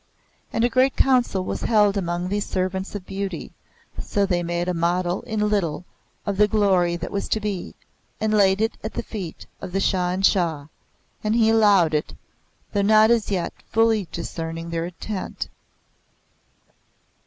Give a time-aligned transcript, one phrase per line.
[0.51, 3.51] And a great council was held among these servants of beauty,
[4.01, 5.85] so they made a model in little
[6.25, 7.75] of the glory that was to be,
[8.19, 10.65] and laid it at the feet of the Shah in Shah;
[11.23, 12.15] and he allowed it,
[12.73, 15.49] though not as yet fully discerning their intent.